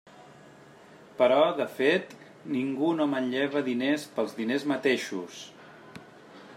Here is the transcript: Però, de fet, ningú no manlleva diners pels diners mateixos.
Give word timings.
Però, 1.19 1.37
de 1.59 1.67
fet, 1.81 2.15
ningú 2.55 2.89
no 3.01 3.07
manlleva 3.13 3.63
diners 3.69 4.07
pels 4.17 4.35
diners 4.41 4.67
mateixos. 4.75 5.45